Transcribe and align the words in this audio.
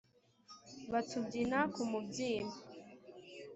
batubyina 0.91 1.59
ku 1.73 1.81
mubyimba 1.91 2.57